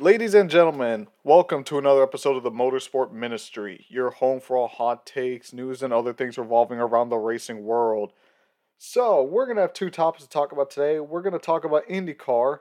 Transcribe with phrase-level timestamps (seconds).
[0.00, 4.68] Ladies and gentlemen, welcome to another episode of the Motorsport Ministry, your home for all
[4.68, 8.12] hot takes, news, and other things revolving around the racing world.
[8.78, 11.00] So, we're going to have two topics to talk about today.
[11.00, 12.60] We're going to talk about IndyCar,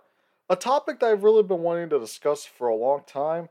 [0.49, 3.49] a topic that I've really been wanting to discuss for a long time.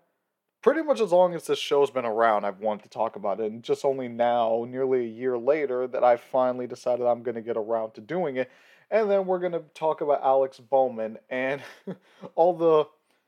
[0.63, 3.53] Pretty much as long as this show's been around, I've wanted to talk about it.
[3.53, 7.41] And just only now, nearly a year later, that I finally decided I'm going to
[7.41, 8.51] get around to doing it.
[8.91, 11.63] And then we're going to talk about Alex Bowman and
[12.35, 12.87] all the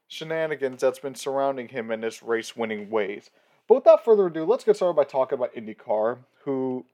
[0.09, 3.31] shenanigans that's been surrounding him in his race winning ways.
[3.69, 6.87] But without further ado, let's get started by talking about IndyCar, who,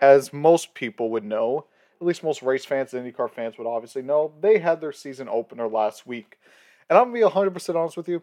[0.00, 1.66] as most people would know,
[2.00, 5.28] at least most race fans and IndyCar fans would obviously know, they had their season
[5.28, 6.38] opener last week.
[6.88, 8.22] And I'm going to be 100% honest with you,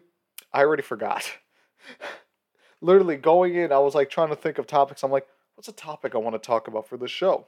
[0.52, 1.30] I already forgot.
[2.80, 5.02] Literally going in, I was like trying to think of topics.
[5.02, 7.46] I'm like, what's a topic I want to talk about for this show?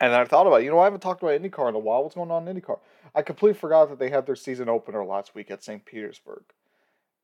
[0.00, 2.02] And I thought about, you know, I haven't talked about IndyCar in a while.
[2.02, 2.78] What's going on in IndyCar?
[3.14, 5.84] I completely forgot that they had their season opener last week at St.
[5.84, 6.42] Petersburg.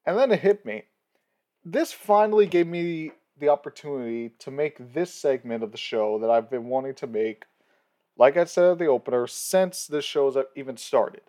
[0.04, 0.84] And then it hit me.
[1.64, 6.50] This finally gave me the opportunity to make this segment of the show that I've
[6.50, 7.44] been wanting to make,
[8.16, 11.22] like I said at the opener, since this show's even started.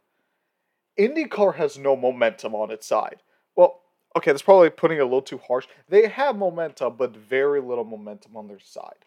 [1.00, 3.22] IndyCar has no momentum on its side.
[3.56, 3.82] Well,
[4.18, 5.68] okay, that's probably putting it a little too harsh.
[5.88, 9.06] They have momentum, but very little momentum on their side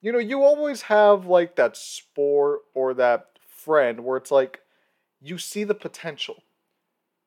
[0.00, 4.60] you know, you always have like that sport or that friend where it's like
[5.20, 6.42] you see the potential.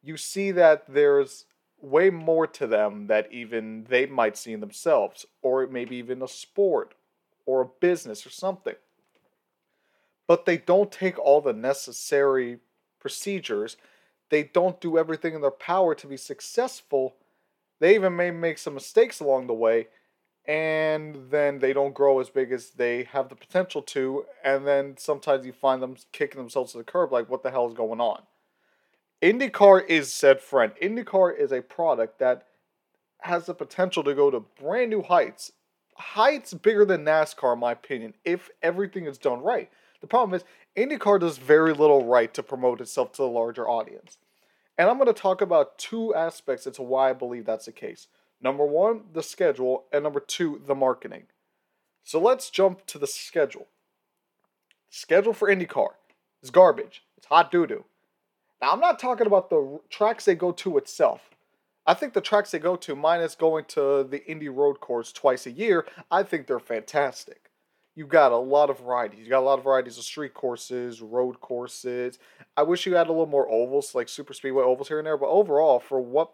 [0.02, 1.46] You see that there's
[1.82, 6.28] way more to them that even they might see in themselves, or maybe even a
[6.28, 6.96] sport
[7.46, 8.76] or a business or something.
[10.26, 12.60] But they don't take all the necessary
[13.00, 13.76] procedures.
[14.30, 17.16] They don't do everything in their power to be successful.
[17.80, 19.88] They even may make some mistakes along the way
[20.46, 24.96] and then they don't grow as big as they have the potential to, and then
[24.98, 28.02] sometimes you find them kicking themselves to the curb, like, what the hell is going
[28.02, 28.24] on?
[29.22, 30.74] IndyCar is said friend.
[30.82, 32.48] IndyCar is a product that
[33.22, 35.54] has the potential to go to brand new heights.
[35.96, 39.70] Heights bigger than NASCAR, in my opinion, if everything is done right.
[40.02, 40.44] The problem is,
[40.76, 44.18] IndyCar does very little right to promote itself to the larger audience.
[44.78, 47.72] And I'm going to talk about two aspects as to why I believe that's the
[47.72, 48.08] case.
[48.44, 51.24] Number one, the schedule, and number two, the marketing.
[52.04, 53.68] So let's jump to the schedule.
[54.90, 55.92] Schedule for IndyCar
[56.44, 57.04] is garbage.
[57.18, 57.86] It's hot doo doo.
[58.62, 61.30] Now, I'm not talking about the tracks they go to itself.
[61.86, 65.46] I think the tracks they go to, minus going to the Indy Road Course twice
[65.46, 67.50] a year, I think they're fantastic.
[67.96, 69.20] You've got a lot of varieties.
[69.20, 72.20] You've got a lot of varieties of street courses, road courses.
[72.58, 75.18] I wish you had a little more ovals, like super speedway ovals here and there.
[75.18, 76.32] But overall, for what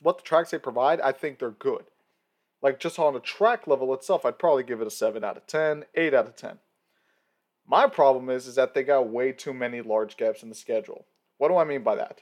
[0.00, 1.84] what the tracks they provide, I think they're good.
[2.62, 5.46] Like just on a track level itself, I'd probably give it a 7 out of
[5.46, 6.58] 10, 8 out of 10.
[7.66, 11.06] My problem is is that they got way too many large gaps in the schedule.
[11.38, 12.20] What do I mean by that?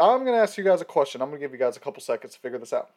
[0.00, 1.20] I'm going to ask you guys a question.
[1.20, 2.90] I'm going to give you guys a couple seconds to figure this out.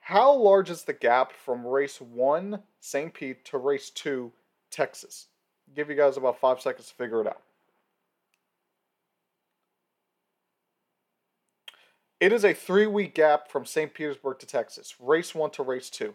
[0.00, 3.14] How large is the gap from race 1 St.
[3.14, 4.32] Pete to race 2
[4.70, 5.28] Texas?
[5.68, 7.42] I'll give you guys about 5 seconds to figure it out.
[12.20, 13.94] It is a three week gap from St.
[13.94, 16.14] Petersburg to Texas, race one to race two.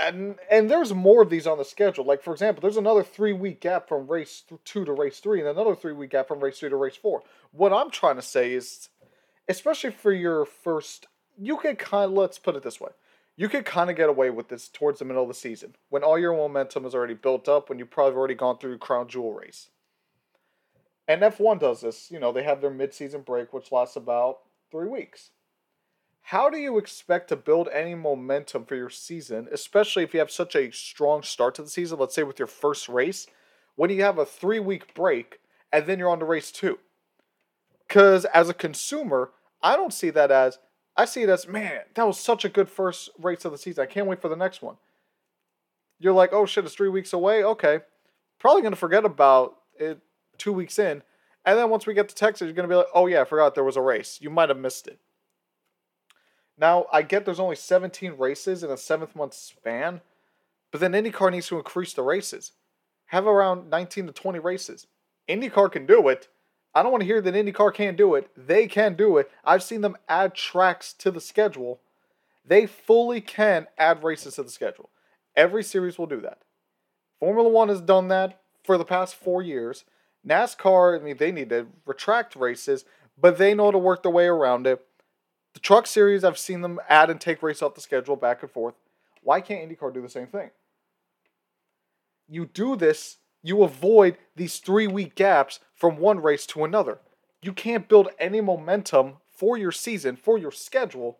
[0.00, 2.04] And, and there's more of these on the schedule.
[2.04, 5.48] Like, for example, there's another three week gap from race two to race three, and
[5.48, 7.22] another three week gap from race three to race four.
[7.52, 8.88] What I'm trying to say is,
[9.48, 11.06] especially for your first,
[11.38, 12.90] you can kind of, let's put it this way.
[13.36, 16.02] You could kind of get away with this towards the middle of the season when
[16.02, 19.32] all your momentum is already built up, when you've probably already gone through crown jewel
[19.32, 19.70] race.
[21.06, 22.10] And F1 does this.
[22.10, 24.38] You know, they have their mid-season break, which lasts about
[24.70, 25.30] three weeks.
[26.22, 30.30] How do you expect to build any momentum for your season, especially if you have
[30.30, 31.98] such a strong start to the season?
[31.98, 33.26] Let's say with your first race,
[33.76, 35.40] when you have a three week break
[35.72, 36.78] and then you're on to race two.
[37.86, 39.30] Because as a consumer,
[39.62, 40.58] I don't see that as,
[40.96, 43.82] I see it as, man, that was such a good first race of the season.
[43.82, 44.76] I can't wait for the next one.
[45.98, 47.42] You're like, oh shit, it's three weeks away.
[47.42, 47.80] Okay.
[48.38, 49.98] Probably going to forget about it
[50.36, 51.02] two weeks in
[51.48, 53.24] and then once we get to Texas, you're going to be like, oh, yeah, I
[53.24, 54.18] forgot there was a race.
[54.20, 54.98] You might have missed it.
[56.58, 60.02] Now, I get there's only 17 races in a seventh month span,
[60.70, 62.52] but then IndyCar needs to increase the races.
[63.06, 64.88] Have around 19 to 20 races.
[65.26, 66.28] IndyCar can do it.
[66.74, 68.30] I don't want to hear that IndyCar can't do it.
[68.36, 69.30] They can do it.
[69.42, 71.80] I've seen them add tracks to the schedule.
[72.44, 74.90] They fully can add races to the schedule.
[75.34, 76.40] Every series will do that.
[77.18, 79.86] Formula One has done that for the past four years.
[80.26, 82.84] NASCAR, I mean, they need to retract races,
[83.20, 84.84] but they know to work their way around it.
[85.54, 88.50] The Truck Series, I've seen them add and take races off the schedule back and
[88.50, 88.74] forth.
[89.22, 90.50] Why can't IndyCar do the same thing?
[92.28, 96.98] You do this you avoid these three week gaps from one race to another.
[97.42, 101.18] You can't build any momentum for your season, for your schedule,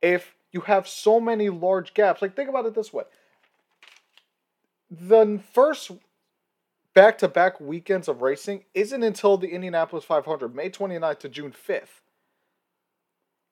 [0.00, 2.22] if you have so many large gaps.
[2.22, 3.04] Like, think about it this way
[4.90, 5.90] the first
[6.94, 11.52] back to back weekends of racing isn't until the Indianapolis 500, May 29th to June
[11.52, 12.00] 5th.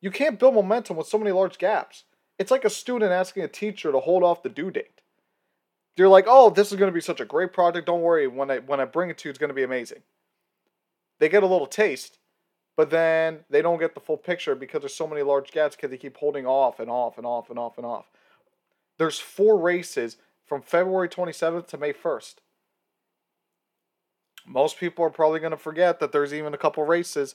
[0.00, 2.04] You can't build momentum with so many large gaps.
[2.38, 5.02] It's like a student asking a teacher to hold off the due date.
[5.96, 7.86] You're like, oh, this is going to be such a great project.
[7.86, 8.26] Don't worry.
[8.26, 10.02] When I when I bring it to you, it's going to be amazing.
[11.18, 12.18] They get a little taste,
[12.76, 15.90] but then they don't get the full picture because there's so many large gaps because
[15.90, 18.06] they keep holding off and off and off and off and off.
[18.96, 20.16] There's four races
[20.46, 22.36] from February 27th to May 1st.
[24.46, 27.34] Most people are probably going to forget that there's even a couple races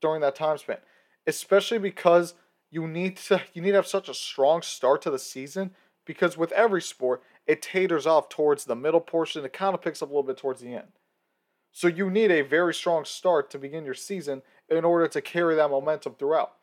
[0.00, 0.78] during that time span,
[1.26, 2.34] especially because
[2.70, 5.72] you need to you need to have such a strong start to the season
[6.04, 10.02] because with every sport it taters off towards the middle portion it kind of picks
[10.02, 10.88] up a little bit towards the end
[11.70, 15.54] so you need a very strong start to begin your season in order to carry
[15.54, 16.54] that momentum throughout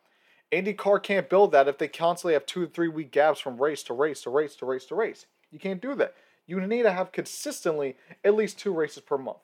[0.52, 3.82] IndyCar can't build that if they constantly have two to three week gaps from race
[3.84, 5.26] to race to race to race to race.
[5.50, 6.14] You can't do that.
[6.50, 9.38] You need to have consistently at least two races per month.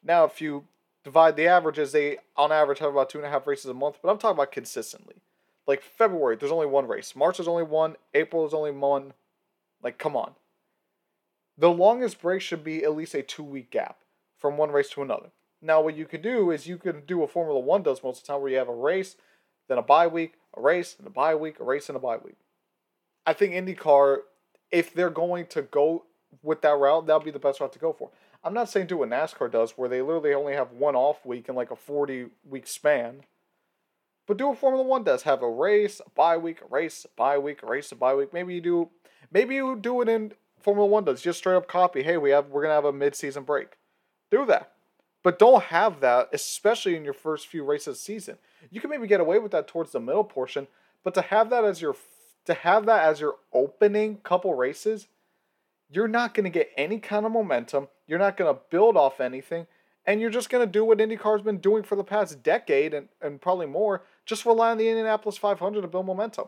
[0.00, 0.62] Now, if you
[1.02, 3.98] divide the averages, they on average have about two and a half races a month,
[4.00, 5.16] but I'm talking about consistently.
[5.66, 7.16] Like February, there's only one race.
[7.16, 7.96] March, is only one.
[8.14, 9.12] April, is only one.
[9.82, 10.36] Like, come on.
[11.58, 13.98] The longest break should be at least a two week gap
[14.38, 15.30] from one race to another.
[15.60, 18.22] Now, what you can do is you can do what Formula One does most of
[18.22, 19.16] the time, where you have a race,
[19.66, 22.18] then a bye week, a race, and a bye week, a race, and a bye
[22.18, 22.36] week.
[23.26, 24.18] I think IndyCar,
[24.70, 26.04] if they're going to go
[26.42, 28.10] with that route, that'll be the best route to go for.
[28.44, 31.48] I'm not saying do what NASCAR does, where they literally only have one off week
[31.48, 33.22] in like a 40 week span.
[34.26, 37.08] But do what Formula One does: have a race, a bye week, a race, a
[37.16, 38.32] bye week, a race, a bye week.
[38.32, 38.88] Maybe you do,
[39.32, 42.02] maybe you do it in Formula One does just straight up copy.
[42.02, 43.76] Hey, we have we're gonna have a mid season break.
[44.30, 44.72] Do that.
[45.22, 48.38] But don't have that, especially in your first few races of season.
[48.70, 50.66] You can maybe get away with that towards the middle portion,
[51.04, 51.96] but to have that as your
[52.46, 55.06] to have that as your opening couple races,
[55.92, 57.88] you're not going to get any kind of momentum.
[58.06, 59.66] You're not going to build off anything,
[60.06, 63.08] and you're just going to do what IndyCar's been doing for the past decade and,
[63.20, 66.46] and probably more, just rely on the Indianapolis 500 to build momentum.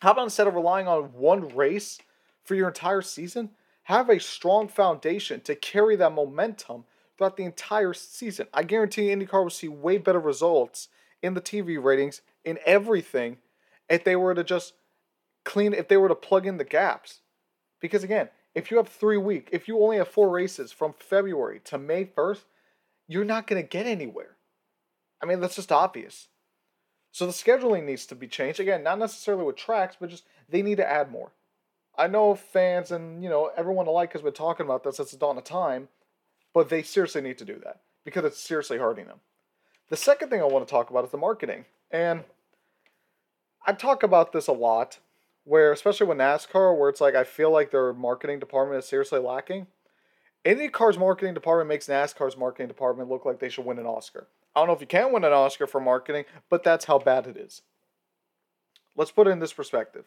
[0.00, 1.98] How about instead of relying on one race
[2.44, 3.50] for your entire season,
[3.84, 6.84] have a strong foundation to carry that momentum
[7.16, 8.46] throughout the entire season.
[8.52, 10.88] I guarantee IndyCar will see way better results
[11.22, 13.38] in the TV ratings, in everything,
[13.88, 14.74] if they were to just
[15.44, 17.20] clean, if they were to plug in the gaps.
[17.80, 21.60] Because again, if you have three week, if you only have four races from February
[21.64, 22.44] to May 1st,
[23.06, 24.36] you're not going to get anywhere.
[25.22, 26.28] I mean, that's just obvious.
[27.12, 28.60] So the scheduling needs to be changed.
[28.60, 31.32] Again, not necessarily with tracks, but just they need to add more.
[31.96, 35.18] I know fans and, you know, everyone alike has been talking about this since the
[35.18, 35.88] dawn of time
[36.52, 39.20] but they seriously need to do that because it's seriously hurting them.
[39.88, 41.64] The second thing I want to talk about is the marketing.
[41.90, 42.24] And
[43.66, 44.98] I talk about this a lot,
[45.44, 49.18] where especially with NASCAR, where it's like I feel like their marketing department is seriously
[49.18, 49.66] lacking.
[50.44, 54.26] IndyCar's marketing department makes NASCAR's marketing department look like they should win an Oscar.
[54.54, 57.26] I don't know if you can win an Oscar for marketing, but that's how bad
[57.26, 57.62] it is.
[58.96, 60.06] Let's put it in this perspective.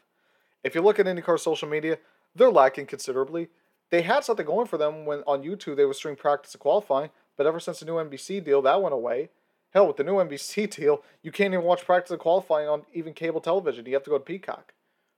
[0.63, 1.99] If you look at IndyCar social media,
[2.35, 3.49] they're lacking considerably
[3.93, 7.11] they had something going for them when on YouTube they would stream practice and qualifying,
[7.37, 9.29] but ever since the new NBC deal, that went away.
[9.69, 13.13] Hell, with the new NBC deal, you can't even watch practice and qualifying on even
[13.13, 13.85] cable television.
[13.85, 14.73] You have to go to Peacock.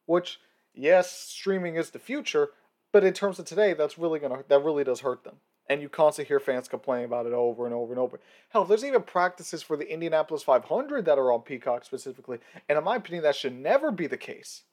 [0.05, 0.39] Which,
[0.74, 2.50] yes, streaming is the future,
[2.91, 5.38] but in terms of today, that's really gonna that really does hurt them.
[5.67, 8.19] And you constantly hear fans complaining about it over and over and over.
[8.50, 12.83] Hell, there's even practices for the Indianapolis 500 that are on Peacock specifically, and in
[12.83, 14.63] my opinion, that should never be the case.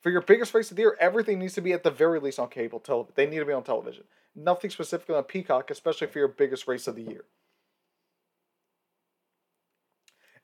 [0.00, 2.38] For your biggest race of the year, everything needs to be at the very least
[2.38, 3.12] on cable television.
[3.16, 4.04] They need to be on television.
[4.34, 7.24] Nothing specifically on Peacock, especially for your biggest race of the year.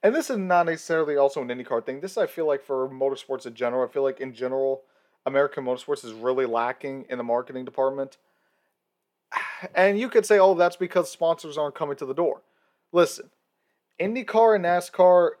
[0.07, 1.99] And this is not necessarily also an IndyCar thing.
[1.99, 3.85] This I feel like for motorsports in general.
[3.85, 4.83] I feel like in general,
[5.25, 8.15] American motorsports is really lacking in the marketing department.
[9.75, 12.41] And you could say, oh, that's because sponsors aren't coming to the door.
[12.93, 13.31] Listen,
[13.99, 15.31] IndyCar and NASCAR,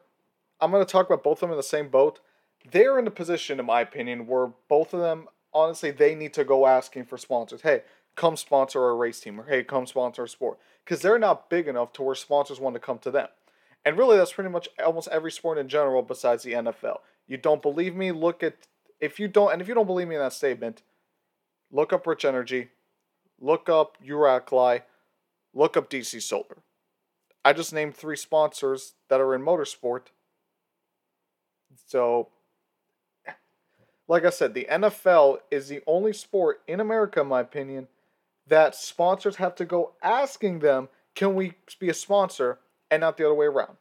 [0.59, 2.19] I'm going to talk about both of them in the same boat
[2.71, 6.43] they're in a position, in my opinion, where both of them, honestly, they need to
[6.43, 7.61] go asking for sponsors.
[7.61, 7.83] Hey,
[8.15, 10.59] come sponsor a race team, or hey, come sponsor a sport.
[10.83, 13.27] Because they're not big enough to where sponsors want to come to them.
[13.87, 16.97] And really, that's pretty much almost every sport in general besides the NFL.
[17.25, 18.11] You don't believe me?
[18.11, 18.67] Look at,
[18.99, 20.83] if you don't, and if you don't believe me in that statement,
[21.71, 22.67] look up Rich Energy,
[23.39, 24.81] look up Uralkali,
[25.53, 26.57] look up DC Solar.
[27.45, 30.07] I just named three sponsors that are in motorsport.
[31.85, 32.27] So
[34.09, 37.87] like I said, the NFL is the only sport in America, in my opinion,
[38.47, 43.25] that sponsors have to go asking them, can we be a sponsor, and not the
[43.25, 43.77] other way around.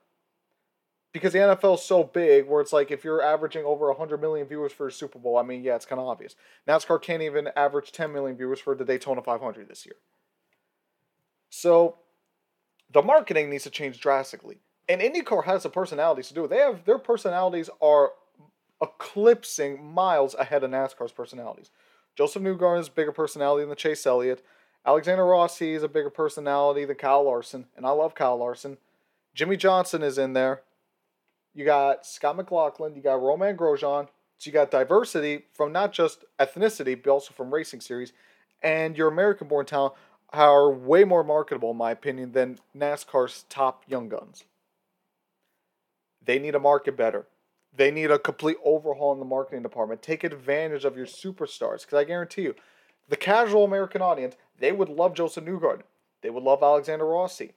[1.12, 4.46] Because the NFL is so big, where it's like if you're averaging over 100 million
[4.46, 6.36] viewers for a Super Bowl, I mean, yeah, it's kind of obvious.
[6.68, 9.96] NASCAR can't even average 10 million viewers for the Daytona 500 this year.
[11.48, 11.96] So
[12.92, 14.58] the marketing needs to change drastically.
[14.88, 16.50] And IndyCar has the personalities to do it.
[16.50, 18.12] They have their personalities are
[18.82, 21.70] eclipsing miles ahead of NASCAR's personalities.
[22.14, 24.44] Josef Newgarden is a bigger personality than the Chase Elliott.
[24.84, 28.78] Alexander Rossi is a bigger personality than Kyle Larson, and I love Kyle Larson.
[29.36, 30.62] Jimmie Johnson is in there.
[31.54, 32.96] You got Scott McLaughlin.
[32.96, 34.08] You got Romain Grosjean.
[34.38, 38.14] So you got diversity from not just ethnicity, but also from racing series.
[38.62, 39.92] And your American-born talent
[40.30, 44.44] are way more marketable, in my opinion, than NASCAR's top young guns.
[46.24, 47.26] They need to market better.
[47.76, 50.00] They need a complete overhaul in the marketing department.
[50.00, 52.54] Take advantage of your superstars, because I guarantee you,
[53.06, 55.82] the casual American audience, they would love Josef Newgarden.
[56.22, 57.52] They would love Alexander Rossi.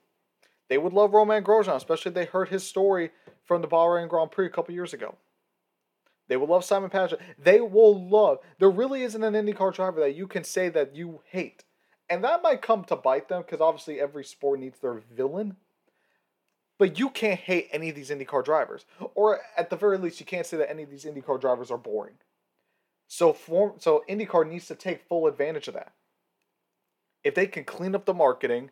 [0.70, 3.10] They would love Romain Grosjean, especially if they heard his story
[3.44, 5.16] from the Bahrain Grand Prix a couple years ago.
[6.28, 7.18] They will love Simon Pagenaud.
[7.36, 8.38] They will love.
[8.60, 11.64] There really isn't an IndyCar driver that you can say that you hate.
[12.08, 15.56] And that might come to bite them because obviously every sport needs their villain.
[16.78, 18.86] But you can't hate any of these IndyCar drivers.
[19.16, 21.78] Or at the very least, you can't say that any of these IndyCar drivers are
[21.78, 22.14] boring.
[23.08, 25.94] So, form, so IndyCar needs to take full advantage of that.
[27.24, 28.70] If they can clean up the marketing,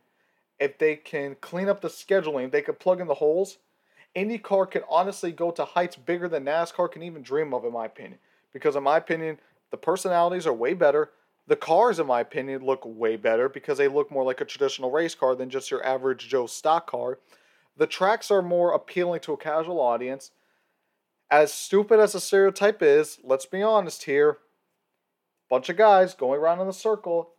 [0.59, 3.59] if they can clean up the scheduling, they can plug in the holes.
[4.17, 7.87] IndyCar can honestly go to heights bigger than NASCAR can even dream of, in my
[7.87, 8.19] opinion.
[8.53, 9.39] Because, in my opinion,
[9.71, 11.11] the personalities are way better.
[11.47, 14.91] The cars, in my opinion, look way better because they look more like a traditional
[14.91, 17.19] race car than just your average Joe stock car.
[17.77, 20.33] The tracks are more appealing to a casual audience.
[21.31, 24.39] As stupid as the stereotype is, let's be honest here.
[25.49, 27.31] Bunch of guys going around in a circle.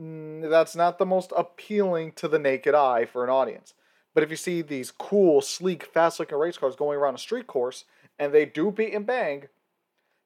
[0.00, 3.74] Mm, that's not the most appealing to the naked eye for an audience.
[4.14, 7.46] But if you see these cool, sleek, fast looking race cars going around a street
[7.46, 7.84] course
[8.18, 9.48] and they do beat and bang,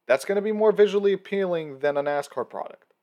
[0.07, 2.95] that's going to be more visually appealing than a NASCAR product.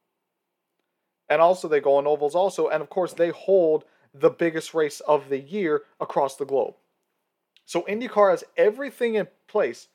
[1.30, 2.70] And also, they go on ovals, also.
[2.70, 3.84] And of course, they hold
[4.14, 6.76] the biggest race of the year across the globe.
[7.66, 9.90] So IndyCar has everything in place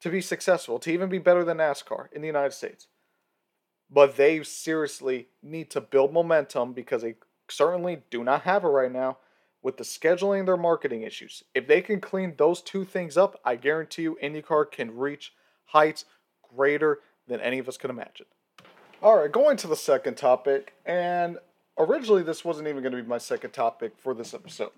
[0.00, 2.86] to be successful, to even be better than NASCAR in the United States.
[3.92, 7.16] But they seriously need to build momentum because they
[7.48, 9.18] certainly do not have it right now
[9.62, 11.44] with the scheduling their marketing issues.
[11.54, 15.34] If they can clean those two things up, I guarantee you IndyCar can reach
[15.66, 16.04] heights
[16.54, 18.26] greater than any of us could imagine.
[19.02, 21.38] All right, going to the second topic, and
[21.78, 24.70] originally this wasn't even going to be my second topic for this episode.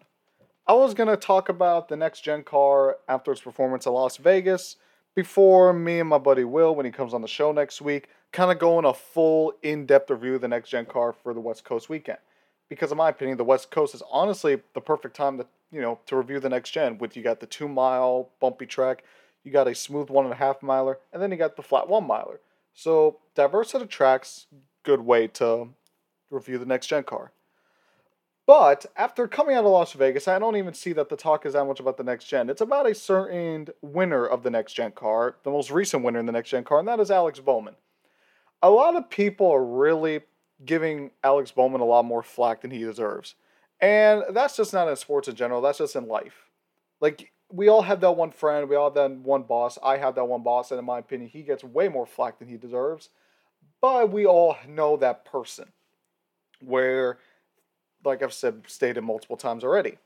[0.66, 4.16] I was going to talk about the next gen car after its performance in Las
[4.16, 4.76] Vegas
[5.14, 8.50] before me and my buddy Will, when he comes on the show next week, kind
[8.50, 11.64] of going a full in depth review of the next gen car for the West
[11.64, 12.18] Coast weekend.
[12.68, 16.00] Because in my opinion, the West Coast is honestly the perfect time to you know
[16.06, 16.98] to review the next gen.
[16.98, 19.04] With you got the two mile bumpy track,
[19.44, 21.88] you got a smooth one and a half miler, and then you got the flat
[21.88, 22.40] one miler.
[22.74, 24.46] So diverse set of tracks,
[24.82, 25.68] good way to
[26.28, 27.32] review the next gen car.
[28.46, 31.54] But after coming out of Las Vegas, I don't even see that the talk is
[31.54, 32.50] that much about the next gen.
[32.50, 36.26] It's about a certain winner of the next gen car, the most recent winner in
[36.26, 37.76] the next gen car, and that is Alex Bowman.
[38.64, 40.22] A lot of people are really
[40.64, 43.34] giving Alex Bowman a lot more flack than he deserves.
[43.78, 46.46] And that's just not in sports in general, that's just in life.
[46.98, 49.78] Like, we all have that one friend, we all have that one boss.
[49.82, 52.48] I have that one boss, and in my opinion, he gets way more flack than
[52.48, 53.10] he deserves.
[53.82, 55.66] But we all know that person
[56.62, 57.18] where,
[58.02, 59.98] like I've said, stated multiple times already.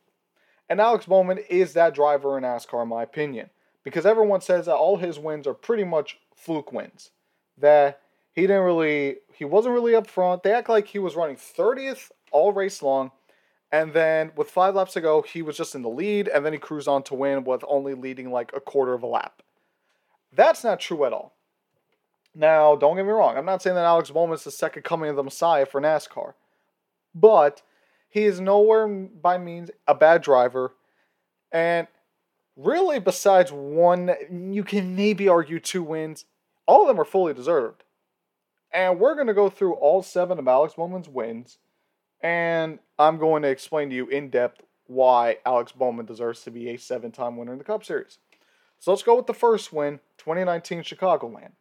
[0.68, 3.50] And Alex Bowman is that driver in NASCAR, in my opinion,
[3.84, 7.12] because everyone says that all his wins are pretty much fluke wins.
[7.56, 8.00] That
[8.38, 10.44] he didn't really, he wasn't really up front.
[10.44, 13.10] They act like he was running 30th all race long.
[13.72, 16.52] And then with five laps to go, he was just in the lead, and then
[16.52, 19.42] he cruised on to win with only leading like a quarter of a lap.
[20.32, 21.34] That's not true at all.
[22.32, 23.36] Now, don't get me wrong.
[23.36, 26.34] I'm not saying that Alex Bowman is the second coming of the Messiah for NASCAR,
[27.12, 27.62] but
[28.08, 30.74] he is nowhere by means a bad driver.
[31.50, 31.88] And
[32.56, 36.24] really, besides one, you can maybe argue two wins.
[36.66, 37.82] All of them are fully deserved.
[38.72, 41.58] And we're going to go through all seven of Alex Bowman's wins.
[42.20, 46.68] And I'm going to explain to you in depth why Alex Bowman deserves to be
[46.70, 48.18] a seven time winner in the Cup Series.
[48.78, 51.52] So let's go with the first win 2019 Chicagoland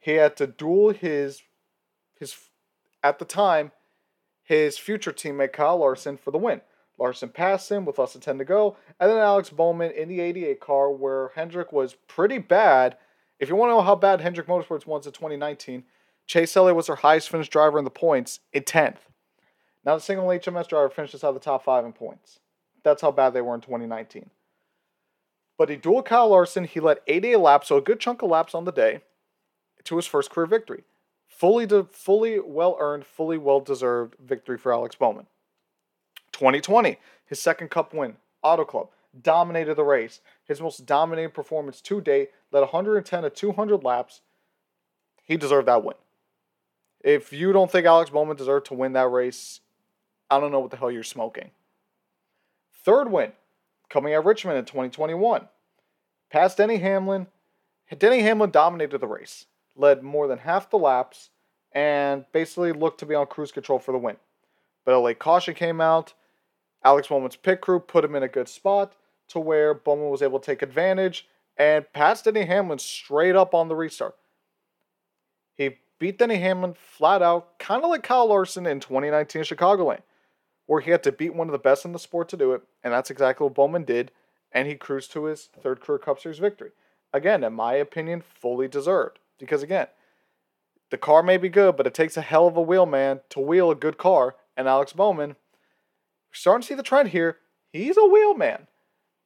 [0.00, 1.42] he had to duel his
[2.18, 2.34] his
[3.04, 3.70] at the time
[4.42, 6.62] his future teammate Kyle Larson for the win.
[6.98, 10.20] Larson passed him with less than 10 to go, and then Alex Bowman in the
[10.20, 12.98] 88 car where Hendrick was pretty bad.
[13.38, 15.84] If you want to know how bad Hendrick Motorsports was in 2019,
[16.30, 18.98] Chase Elliott was their highest finished driver in the points in 10th.
[19.84, 22.38] Not a single HMS driver finished inside the top five in points.
[22.84, 24.30] That's how bad they were in 2019.
[25.58, 26.62] But he dueled Kyle Larson.
[26.62, 29.00] He led 88 laps, so a good chunk of laps on the day,
[29.82, 30.84] to his first career victory.
[31.26, 35.26] Fully, de- fully well earned, fully well deserved victory for Alex Bowman.
[36.30, 36.96] 2020,
[37.26, 40.20] his second Cup win, Auto Club, dominated the race.
[40.44, 44.20] His most dominating performance to date, led 110 to 200 laps.
[45.24, 45.96] He deserved that win.
[47.02, 49.60] If you don't think Alex Bowman deserved to win that race,
[50.30, 51.50] I don't know what the hell you're smoking.
[52.84, 53.32] Third win,
[53.88, 55.48] coming at Richmond in 2021.
[56.30, 57.26] Past Denny Hamlin.
[57.98, 61.30] Denny Hamlin dominated the race, led more than half the laps,
[61.72, 64.16] and basically looked to be on cruise control for the win.
[64.84, 66.12] But a late caution came out.
[66.84, 68.94] Alex Bowman's pit crew put him in a good spot
[69.28, 71.26] to where Bowman was able to take advantage
[71.56, 74.16] and passed Denny Hamlin straight up on the restart.
[76.00, 80.00] Beat Denny Hamlin flat out, kind of like Kyle Larson in 2019 Chicagoland
[80.70, 82.62] where he had to beat one of the best in the sport to do it,
[82.84, 84.12] and that's exactly what Bowman did,
[84.52, 86.70] and he cruised to his third career Cup Series victory.
[87.12, 89.18] Again, in my opinion, fully deserved.
[89.36, 89.88] Because again,
[90.92, 93.40] the car may be good, but it takes a hell of a wheel man to
[93.40, 95.34] wheel a good car, and Alex Bowman, we're
[96.34, 97.38] starting to see the trend here.
[97.72, 98.68] He's a wheel man.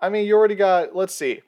[0.00, 1.43] I mean, you already got, let's see,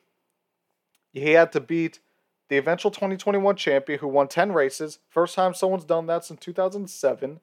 [1.15, 2.01] he had to beat
[2.49, 4.99] the eventual 2021 champion who won 10 races.
[5.09, 7.41] First time someone's done that since 2007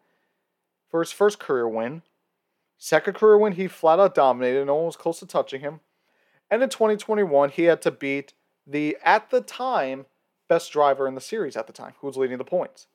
[0.90, 2.04] for his first career win.
[2.78, 4.66] Second career win, he flat out dominated.
[4.66, 5.80] No one was close to touching him.
[6.52, 8.34] And in 2021, he had to beat
[8.68, 10.06] the, at the time,
[10.48, 12.88] best driver in the series at the time, who was leading the points.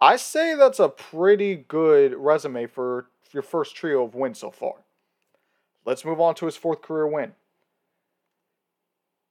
[0.00, 4.84] I say that's a pretty good resume for your first trio of wins so far.
[5.84, 7.32] Let's move on to his fourth career win.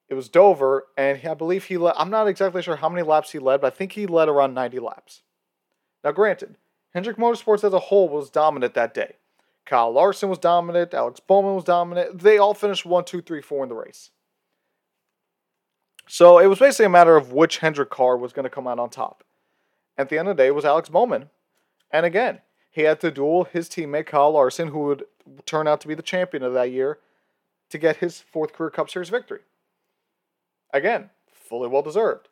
[0.09, 3.31] It was Dover, and I believe he led, I'm not exactly sure how many laps
[3.31, 5.23] he led, but I think he led around 90 laps.
[6.03, 6.55] Now, granted,
[6.93, 9.15] Hendrick Motorsports as a whole was dominant that day.
[9.65, 10.93] Kyle Larson was dominant.
[10.93, 12.19] Alex Bowman was dominant.
[12.19, 14.11] They all finished one, two, three, four in the race.
[16.07, 18.79] So it was basically a matter of which Hendrick car was going to come out
[18.79, 19.25] on top.
[19.97, 21.29] At the end of the day, it was Alex Bowman.
[21.91, 22.39] And again,
[22.71, 25.03] he had to duel his teammate Kyle Larson, who would
[25.45, 26.99] turn out to be the champion of that year,
[27.69, 29.41] to get his fourth career Cup Series victory.
[30.73, 32.29] Again, fully well deserved.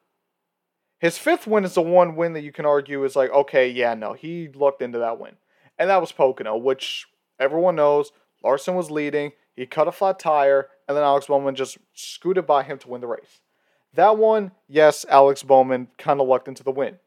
[0.99, 3.93] His fifth win is the one win that you can argue is like, okay, yeah,
[3.93, 5.35] no, he looked into that win.
[5.77, 7.07] And that was Pocono, which
[7.39, 8.11] Everyone knows
[8.43, 9.33] Larson was leading.
[9.55, 13.01] He cut a flat tire, and then Alex Bowman just scooted by him to win
[13.01, 13.41] the race.
[13.93, 16.99] That one, yes, Alex Bowman kind of lucked into the win.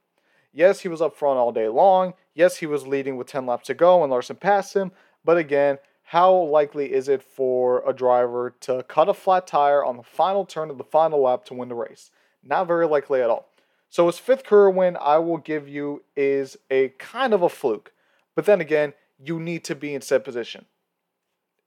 [0.52, 2.14] Yes, he was up front all day long.
[2.34, 4.92] Yes, he was leading with 10 laps to go and Larson passed him.
[5.24, 9.98] But again, how likely is it for a driver to cut a flat tire on
[9.98, 12.10] the final turn of the final lap to win the race?
[12.42, 13.50] Not very likely at all.
[13.90, 17.92] So his fifth career win, I will give you, is a kind of a fluke.
[18.34, 20.64] But then again, you need to be in said position.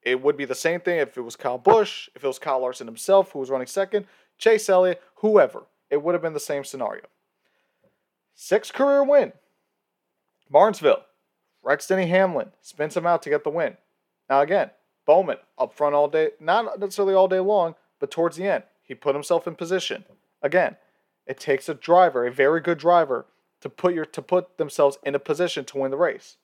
[0.02, 2.62] It would be the same thing if it was Kyle Busch, if it was Kyle
[2.62, 4.08] Larson himself who was running second,
[4.40, 5.68] Chase Elliott, whoever.
[5.92, 7.04] It would have been the same scenario.
[8.34, 9.34] Sixth career win.
[10.50, 11.04] Martinsville.
[11.62, 13.78] Rex Denny Hamlin spins him out to get the win.
[14.32, 14.72] Now again,
[15.06, 18.96] Bowman up front all day, not necessarily all day long, but towards the end, he
[18.96, 20.06] put himself in position.
[20.42, 20.78] Again,
[21.28, 23.26] it takes a driver, a very good driver,
[23.60, 26.38] to put your to put themselves in a position to win the race.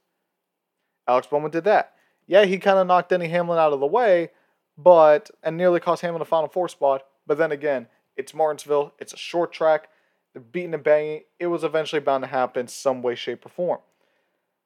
[1.08, 1.94] Alex Bowman did that.
[2.26, 4.32] Yeah, he kind of knocked Denny Hamlin out of the way,
[4.78, 7.06] but and nearly cost Hamlin a Final Four spot.
[7.26, 8.96] But then again, it's Martinsville.
[9.00, 9.88] It's a short track.
[10.34, 11.22] They're beating and banging.
[11.40, 13.80] It was eventually bound to happen some way, shape, or form.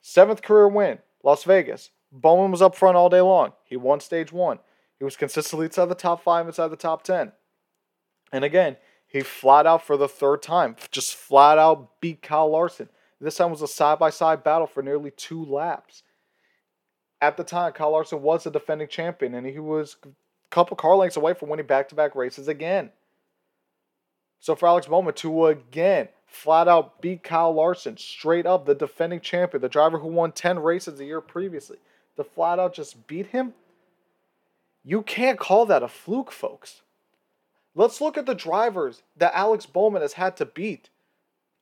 [0.02, 1.92] Seventh career win, Las Vegas.
[2.12, 3.54] Bowman was up front all day long.
[3.66, 4.60] He won stage one.
[4.98, 7.32] He was consistently inside the top five, inside the top ten.
[8.32, 12.90] And again, he flat out for the third time, just flat out beat Kyle Larson.
[13.20, 16.04] This time was a side by side battle for nearly two laps
[17.22, 20.10] at the time, Kyle Larson was the defending champion, and he was a
[20.50, 22.90] couple car lengths away from winning back to back races again.
[24.40, 29.20] So for Alex Bowman to again flat out beat Kyle Larson, straight up the defending
[29.20, 31.78] champion, the driver who won 10 races a year previously,
[32.22, 33.54] to flat out just beat him,
[34.84, 36.82] you can't call that a fluke, folks.
[37.76, 40.90] Let's look at the drivers that Alex Bowman has had to beat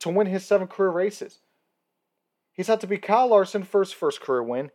[0.00, 1.38] to win his seven career races.
[2.52, 4.70] He's had to beat Kyle Larson for his first career win.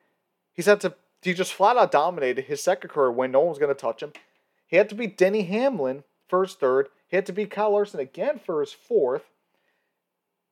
[0.54, 3.32] He's had to he just flat out dominated his second career win.
[3.32, 4.14] No one was going to touch him.
[4.68, 6.90] He had to beat Denny Hamlin for his third.
[7.08, 9.24] He had to beat Kyle Larson again for his fourth.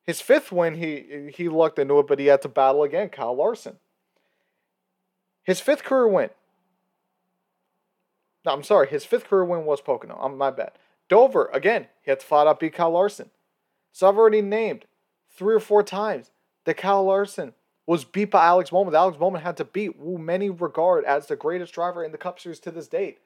[0.03, 3.35] His fifth win, he he lucked into it, but he had to battle again Kyle
[3.35, 3.77] Larson.
[5.43, 6.29] His fifth career win.
[8.45, 8.87] No, I'm sorry.
[8.87, 10.17] His fifth career win was Pocono.
[10.21, 10.71] I'm my bad.
[11.09, 11.87] Dover again.
[12.01, 13.29] He had to flat out beat Kyle Larson.
[13.91, 14.85] So I've already named
[15.35, 16.31] three or four times
[16.65, 17.53] that Kyle Larson
[17.85, 18.95] was beat by Alex Bowman.
[18.95, 22.39] Alex Bowman had to beat who many regard as the greatest driver in the Cup
[22.39, 23.19] Series to this date.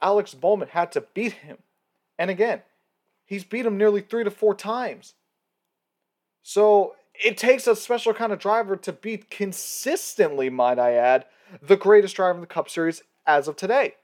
[0.00, 1.58] Alex Bowman had to beat him.
[2.18, 2.62] And again,
[3.24, 5.14] he's beat him nearly three to four times.
[6.42, 11.24] So it takes a special kind of driver to beat consistently, might I add,
[11.62, 13.94] the greatest driver in the Cup Series as of today.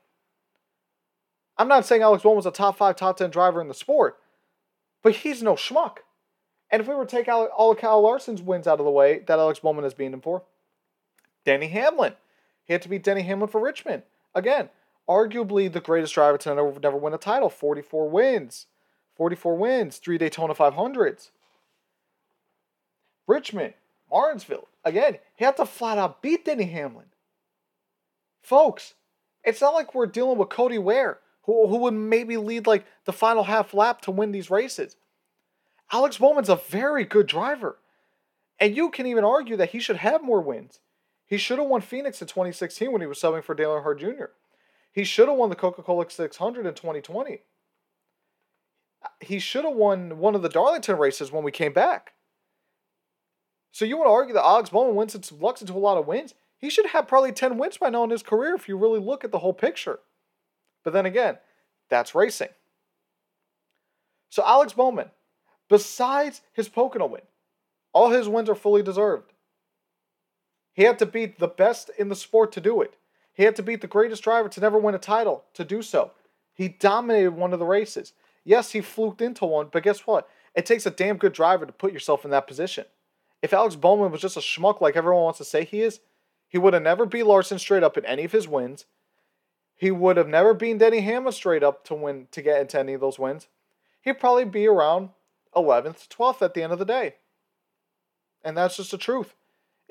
[1.57, 4.19] I'm not saying Alex Bowman was a top five, top 10 driver in the sport,
[5.03, 5.99] but he's no schmuck.
[6.71, 9.21] And if we were to take all of Kyle Larson's wins out of the way
[9.21, 10.43] that Alex Bowman has beaten him for,
[11.45, 12.15] Denny Hamlin.
[12.65, 14.03] He had to beat Denny Hamlin for Richmond.
[14.35, 14.71] Again,
[15.09, 17.51] arguably the greatest driver to never, never win a title.
[17.51, 18.67] 44 wins.
[19.17, 19.99] 44 wins.
[19.99, 21.31] Three Daytona 500s.
[23.27, 23.75] Richmond,
[24.11, 24.69] Martinsville.
[24.85, 27.07] Again, he had to flat out beat Denny Hamlin.
[28.43, 28.95] Folks,
[29.43, 33.13] it's not like we're dealing with Cody Ware, who, who would maybe lead like the
[33.13, 34.97] final half lap to win these races.
[35.93, 37.79] Alex Bowman's a very good driver.
[38.59, 40.81] And you can even argue that he should have more wins.
[41.27, 44.27] He should have won Phoenix in 2016 when he was subbing for Dale Earnhardt Jr.
[44.93, 47.43] He should have won the Coca Cola 600 in 2020.
[49.21, 52.13] He should have won one of the Darlington races when we came back.
[53.75, 56.07] So you want to argue that Alex Bowman wins into lucks into a lot of
[56.07, 56.33] wins?
[56.59, 59.25] He should have probably 10 wins by now in his career if you really look
[59.25, 59.99] at the whole picture.
[60.85, 61.39] But then again,
[61.89, 62.51] that's racing.
[64.31, 65.11] So Alex Bowman,
[65.69, 67.23] besides his Pocono win,
[67.93, 69.33] all his wins are fully deserved.
[70.73, 72.95] He had to beat the best in the sport to do it.
[73.33, 76.13] He had to beat the greatest driver to never win a title to do so.
[76.53, 78.13] He dominated one of the races.
[78.45, 80.29] Yes, he fluked into one, but guess what?
[80.55, 82.85] It takes a damn good driver to put yourself in that position.
[83.45, 86.01] If Alex Bowman was just a schmuck like everyone wants to say he is,
[86.49, 88.87] he would have never beat Larson straight up in any of his wins.
[89.77, 92.95] He would have never beaten Denny Hamlin straight up to win to get into any
[92.95, 93.49] of those wins.
[94.01, 95.11] He'd probably be around
[95.55, 97.17] 11th, to 12th at the end of the day.
[98.43, 99.35] And that's just the truth.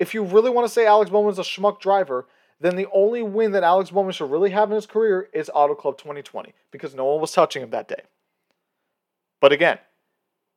[0.00, 2.26] If you really want to say Alex Bowman's a schmuck driver,
[2.58, 5.76] then the only win that Alex Bowman should really have in his career is Auto
[5.76, 8.02] Club 2020 because no one was touching him that day.
[9.40, 9.78] But again,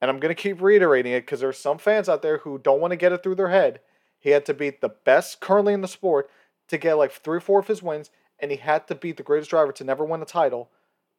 [0.02, 2.82] and I'm going to keep reiterating it because there's some fans out there who don't
[2.82, 3.80] want to get it through their head.
[4.20, 6.30] He had to beat the best currently in the sport
[6.68, 9.24] to get like three or four of his wins, and he had to beat the
[9.24, 10.70] greatest driver to never win a title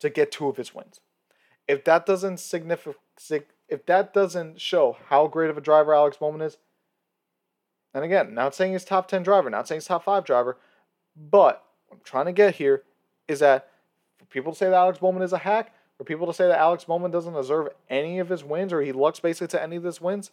[0.00, 1.00] to get two of his wins.
[1.66, 2.92] If that doesn't signify,
[3.68, 6.58] if that doesn't show how great of a driver Alex Bowman is,
[7.94, 10.58] and again, not saying he's top 10 driver, not saying he's top 5 driver,
[11.16, 12.84] but what I'm trying to get here
[13.26, 13.68] is that
[14.18, 16.58] for people to say that Alex Bowman is a hack, for people to say that
[16.58, 19.82] Alex Bowman doesn't deserve any of his wins or he looks basically to any of
[19.82, 20.30] his wins,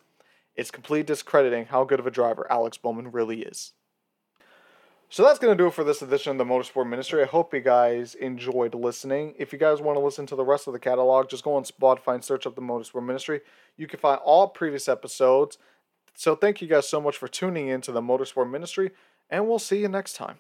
[0.56, 3.74] it's complete discrediting how good of a driver Alex Bowman really is.
[5.10, 7.22] So that's going to do it for this edition of the Motorsport Ministry.
[7.24, 9.34] I hope you guys enjoyed listening.
[9.38, 11.64] If you guys want to listen to the rest of the catalog, just go on
[11.64, 13.42] Spotify and search up the Motorsport Ministry.
[13.78, 15.58] You can find all previous episodes.
[16.16, 18.92] So thank you guys so much for tuning in to the Motorsport Ministry,
[19.30, 20.38] and we'll see you next time.